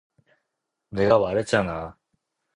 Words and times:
내가 0.89 1.19
말했잖아. 1.19 1.95